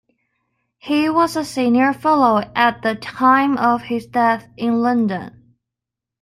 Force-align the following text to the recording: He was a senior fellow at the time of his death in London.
He 0.79 1.09
was 1.11 1.35
a 1.35 1.45
senior 1.45 1.93
fellow 1.93 2.41
at 2.55 2.81
the 2.81 2.95
time 2.95 3.55
of 3.59 3.83
his 3.83 4.07
death 4.07 4.49
in 4.57 4.79
London. 4.81 5.57